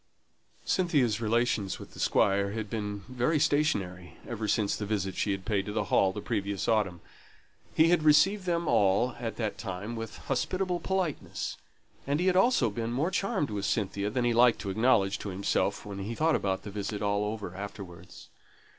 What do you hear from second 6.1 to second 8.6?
the previous autumn. He had received